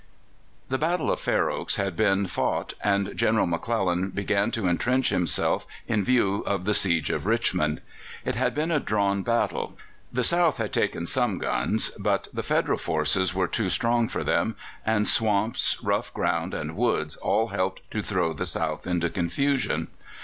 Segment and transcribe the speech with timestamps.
[0.67, 5.67] The battle of Fair Oaks had been fought, and General McClellan began to entrench himself
[5.87, 7.81] in view of the siege of Richmond.
[8.25, 9.77] It had been a drawn battle:
[10.11, 14.55] the South had taken some guns, but the Federal forces were too strong for them,
[14.83, 19.87] and swamps, rough ground, and woods all helped to throw the South into confusion.